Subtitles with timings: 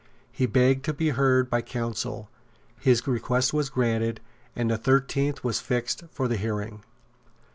[0.31, 2.27] He begged to be heard by counsel;
[2.79, 4.19] his request was granted;
[4.55, 6.81] and the thirteenth was fixed for the hearing.